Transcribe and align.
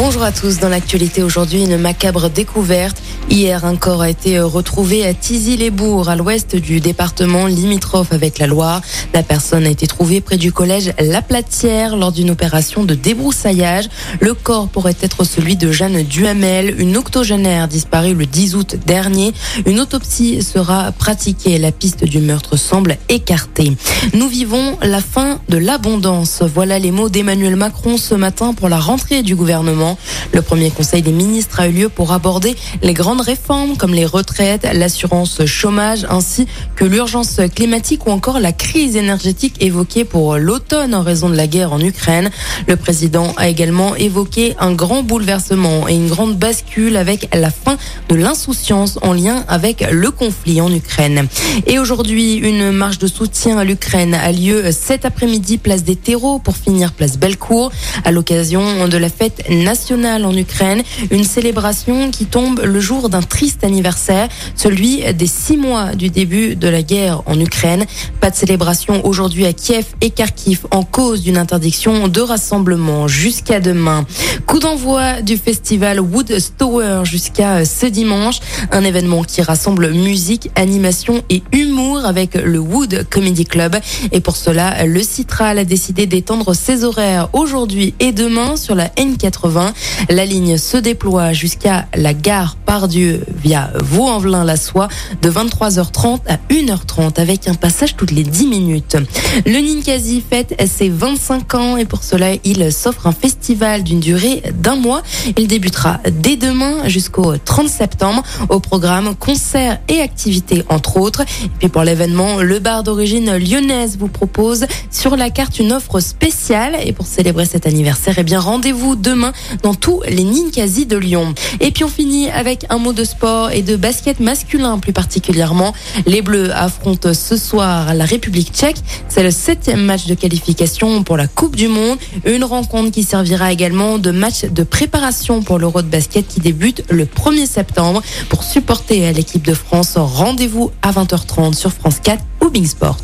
Bonjour 0.00 0.22
à 0.22 0.30
tous. 0.30 0.60
Dans 0.60 0.68
l'actualité 0.68 1.24
aujourd'hui, 1.24 1.64
une 1.64 1.76
macabre 1.76 2.30
découverte. 2.30 3.02
Hier, 3.28 3.64
un 3.64 3.74
corps 3.74 4.02
a 4.02 4.08
été 4.08 4.38
retrouvé 4.38 5.04
à 5.04 5.12
Tizy-les-Bourgs, 5.12 6.08
à 6.08 6.14
l'ouest 6.14 6.54
du 6.54 6.78
département 6.78 7.46
limitrophe 7.46 8.12
avec 8.12 8.38
la 8.38 8.46
Loire. 8.46 8.80
La 9.12 9.24
personne 9.24 9.66
a 9.66 9.70
été 9.70 9.88
trouvée 9.88 10.20
près 10.20 10.36
du 10.36 10.52
collège 10.52 10.92
La 11.00 11.20
Platière 11.20 11.96
lors 11.96 12.12
d'une 12.12 12.30
opération 12.30 12.84
de 12.84 12.94
débroussaillage. 12.94 13.88
Le 14.20 14.34
corps 14.34 14.68
pourrait 14.68 14.94
être 15.00 15.24
celui 15.24 15.56
de 15.56 15.72
Jeanne 15.72 16.04
Duhamel, 16.04 16.80
une 16.80 16.96
octogénaire 16.96 17.66
disparue 17.66 18.14
le 18.14 18.24
10 18.24 18.54
août 18.54 18.76
dernier. 18.86 19.34
Une 19.66 19.80
autopsie 19.80 20.42
sera 20.42 20.92
pratiquée. 20.92 21.58
La 21.58 21.72
piste 21.72 22.04
du 22.04 22.20
meurtre 22.20 22.56
semble 22.56 22.98
écartée. 23.08 23.76
Nous 24.14 24.28
vivons 24.28 24.78
la 24.80 25.00
fin 25.00 25.40
de 25.48 25.58
l'abondance. 25.58 26.42
Voilà 26.54 26.78
les 26.78 26.92
mots 26.92 27.08
d'Emmanuel 27.08 27.56
Macron 27.56 27.96
ce 27.96 28.14
matin 28.14 28.54
pour 28.54 28.68
la 28.68 28.78
rentrée 28.78 29.24
du 29.24 29.34
gouvernement. 29.34 29.87
Le 30.32 30.42
premier 30.42 30.70
conseil 30.70 31.02
des 31.02 31.12
ministres 31.12 31.60
a 31.60 31.68
eu 31.68 31.72
lieu 31.72 31.88
pour 31.88 32.12
aborder 32.12 32.56
les 32.82 32.94
grandes 32.94 33.20
réformes 33.20 33.76
comme 33.76 33.94
les 33.94 34.06
retraites, 34.06 34.66
l'assurance 34.72 35.44
chômage 35.46 36.06
ainsi 36.10 36.46
que 36.76 36.84
l'urgence 36.84 37.40
climatique 37.54 38.06
ou 38.06 38.10
encore 38.10 38.40
la 38.40 38.52
crise 38.52 38.96
énergétique 38.96 39.56
évoquée 39.60 40.04
pour 40.04 40.36
l'automne 40.36 40.94
en 40.94 41.02
raison 41.02 41.28
de 41.28 41.36
la 41.36 41.46
guerre 41.46 41.72
en 41.72 41.80
Ukraine. 41.80 42.30
Le 42.66 42.76
président 42.76 43.32
a 43.36 43.48
également 43.48 43.94
évoqué 43.96 44.54
un 44.58 44.72
grand 44.72 45.02
bouleversement 45.02 45.88
et 45.88 45.94
une 45.94 46.08
grande 46.08 46.36
bascule 46.36 46.96
avec 46.96 47.28
la 47.34 47.50
fin 47.50 47.76
de 48.08 48.14
l'insouciance 48.14 48.98
en 49.02 49.12
lien 49.12 49.44
avec 49.48 49.86
le 49.90 50.10
conflit 50.10 50.60
en 50.60 50.72
Ukraine. 50.72 51.28
Et 51.66 51.78
aujourd'hui, 51.78 52.34
une 52.34 52.70
marche 52.70 52.98
de 52.98 53.06
soutien 53.06 53.58
à 53.58 53.64
l'Ukraine 53.64 54.14
a 54.14 54.32
lieu 54.32 54.70
cet 54.72 55.04
après-midi 55.04 55.58
place 55.58 55.84
des 55.84 55.96
terreaux 55.96 56.38
pour 56.38 56.56
finir 56.56 56.92
place 56.92 57.18
Bellecour 57.18 57.72
à 58.04 58.10
l'occasion 58.10 58.88
de 58.88 58.96
la 58.96 59.08
fête 59.08 59.48
nationale 59.48 59.77
en 60.24 60.36
Ukraine, 60.36 60.82
une 61.10 61.24
célébration 61.24 62.10
qui 62.10 62.26
tombe 62.26 62.60
le 62.60 62.80
jour 62.80 63.08
d'un 63.08 63.22
triste 63.22 63.64
anniversaire, 63.64 64.28
celui 64.54 65.02
des 65.14 65.26
six 65.26 65.56
mois 65.56 65.94
du 65.94 66.10
début 66.10 66.56
de 66.56 66.68
la 66.68 66.82
guerre 66.82 67.22
en 67.26 67.38
Ukraine. 67.38 67.86
De 68.28 68.34
célébration 68.34 69.06
aujourd'hui 69.06 69.46
à 69.46 69.54
Kiev 69.54 69.86
et 70.02 70.10
Kharkiv 70.10 70.66
en 70.70 70.82
cause 70.82 71.22
d'une 71.22 71.38
interdiction 71.38 72.08
de 72.08 72.20
rassemblement 72.20 73.08
jusqu'à 73.08 73.58
demain. 73.58 74.04
Coup 74.46 74.58
d'envoi 74.58 75.22
du 75.22 75.38
festival 75.38 75.98
Woodstower 75.98 77.04
jusqu'à 77.04 77.64
ce 77.64 77.86
dimanche, 77.86 78.40
un 78.70 78.84
événement 78.84 79.24
qui 79.24 79.40
rassemble 79.40 79.92
musique, 79.92 80.50
animation 80.56 81.22
et 81.30 81.42
humour 81.52 82.04
avec 82.04 82.34
le 82.34 82.58
Wood 82.58 83.06
Comedy 83.08 83.46
Club. 83.46 83.76
Et 84.12 84.20
pour 84.20 84.36
cela, 84.36 84.84
le 84.84 85.02
Citral 85.02 85.58
a 85.58 85.64
décidé 85.64 86.06
d'étendre 86.06 86.54
ses 86.54 86.84
horaires 86.84 87.30
aujourd'hui 87.32 87.94
et 87.98 88.12
demain 88.12 88.56
sur 88.56 88.74
la 88.74 88.88
N80 88.88 89.72
la 90.10 90.24
ligne 90.26 90.58
se 90.58 90.76
déploie 90.76 91.32
jusqu'à 91.32 91.86
la 91.94 92.12
gare 92.12 92.56
Pardieu 92.68 93.24
via 93.34 93.70
Vaux-en-Velin-la-Soie 93.82 94.88
de 95.22 95.30
23h30 95.30 96.18
à 96.28 96.36
1h30 96.50 97.18
avec 97.18 97.48
un 97.48 97.54
passage 97.54 97.96
toutes 97.96 98.10
les 98.10 98.24
10 98.24 98.46
minutes. 98.46 98.98
Le 99.46 99.58
Ninkasi 99.58 100.20
fête 100.20 100.54
ses 100.68 100.90
25 100.90 101.54
ans 101.54 101.76
et 101.78 101.86
pour 101.86 102.04
cela, 102.04 102.34
il 102.44 102.70
s'offre 102.70 103.06
un 103.06 103.12
festival 103.12 103.84
d'une 103.84 104.00
durée 104.00 104.42
d'un 104.52 104.76
mois. 104.76 105.02
Il 105.38 105.48
débutera 105.48 106.00
dès 106.12 106.36
demain 106.36 106.86
jusqu'au 106.88 107.38
30 107.38 107.70
septembre 107.70 108.22
au 108.50 108.60
programme 108.60 109.14
concerts 109.14 109.78
et 109.88 110.00
activités 110.00 110.62
entre 110.68 110.98
autres. 110.98 111.22
Et 111.22 111.50
puis 111.60 111.68
pour 111.70 111.84
l'événement, 111.84 112.42
le 112.42 112.58
bar 112.58 112.82
d'origine 112.82 113.34
lyonnaise 113.38 113.96
vous 113.98 114.08
propose 114.08 114.66
sur 114.90 115.16
la 115.16 115.30
carte 115.30 115.58
une 115.58 115.72
offre 115.72 116.00
spéciale 116.00 116.76
et 116.84 116.92
pour 116.92 117.06
célébrer 117.06 117.46
cet 117.46 117.66
anniversaire, 117.66 118.16
eh 118.18 118.24
bien 118.24 118.40
rendez-vous 118.40 118.94
demain 118.94 119.32
dans 119.62 119.74
tous 119.74 120.02
les 120.06 120.24
Ninkasi 120.24 120.84
de 120.84 120.98
Lyon. 120.98 121.34
Et 121.60 121.70
puis 121.70 121.84
on 121.84 121.88
finit 121.88 122.28
avec 122.28 122.57
un 122.70 122.78
mot 122.78 122.92
de 122.92 123.04
sport 123.04 123.50
et 123.50 123.62
de 123.62 123.76
basket 123.76 124.20
masculin 124.20 124.78
plus 124.78 124.92
particulièrement. 124.92 125.74
Les 126.06 126.22
Bleus 126.22 126.50
affrontent 126.54 127.14
ce 127.14 127.36
soir 127.36 127.94
la 127.94 128.04
République 128.04 128.52
tchèque. 128.52 128.78
C'est 129.08 129.22
le 129.22 129.30
septième 129.30 129.82
match 129.84 130.06
de 130.06 130.14
qualification 130.14 131.02
pour 131.02 131.16
la 131.16 131.26
Coupe 131.26 131.56
du 131.56 131.68
Monde. 131.68 131.98
Une 132.24 132.44
rencontre 132.44 132.90
qui 132.90 133.02
servira 133.02 133.52
également 133.52 133.98
de 133.98 134.10
match 134.10 134.44
de 134.44 134.62
préparation 134.62 135.42
pour 135.42 135.58
l'Euro 135.58 135.82
de 135.82 135.88
basket 135.88 136.26
qui 136.26 136.40
débute 136.40 136.84
le 136.90 137.04
1er 137.04 137.46
septembre. 137.46 138.02
Pour 138.28 138.44
supporter 138.44 139.12
l'équipe 139.12 139.44
de 139.44 139.54
France, 139.54 139.94
rendez-vous 139.96 140.70
à 140.82 140.92
20h30 140.92 141.54
sur 141.54 141.72
France 141.72 141.98
4 142.02 142.22
ou 142.42 142.50
Bing 142.50 142.66
Sport. 142.66 142.98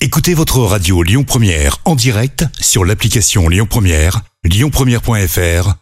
Écoutez 0.00 0.34
votre 0.34 0.58
radio 0.58 1.02
Lyon 1.02 1.24
Première 1.24 1.78
en 1.84 1.94
direct 1.94 2.44
sur 2.60 2.84
l'application 2.84 3.48
Lyon 3.48 3.66
Première, 3.68 4.22
lyonpremière.fr 4.44 5.81